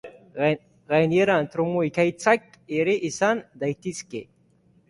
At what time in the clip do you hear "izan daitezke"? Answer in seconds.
3.13-4.27